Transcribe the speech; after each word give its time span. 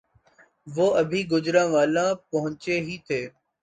وہ 0.67 0.87
ابھی 1.01 1.21
گوجرانوالہ 1.31 2.05
پہنچے 2.29 2.75
ہی 2.81 2.95
تھے 3.07 3.21